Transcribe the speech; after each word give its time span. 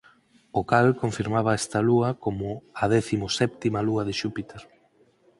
O 0.59 0.61
cal 0.71 0.87
confirmaba 1.01 1.49
a 1.53 1.57
esta 1.61 1.79
lúa 1.87 2.09
coma 2.23 2.51
a 2.83 2.85
décimo 2.93 3.27
sétima 3.39 3.79
lúa 3.87 4.01
de 4.07 4.13
Xúpiter. 4.19 4.61